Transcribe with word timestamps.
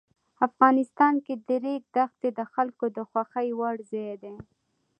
افغانستان 0.47 1.13
کې 1.25 1.33
د 1.47 1.49
ریګ 1.63 1.83
دښتې 1.95 2.29
د 2.37 2.39
خلکو 2.53 2.85
د 2.97 2.97
خوښې 3.09 3.49
وړ 3.59 3.75
ځای 3.91 4.13
دی. 4.23 4.35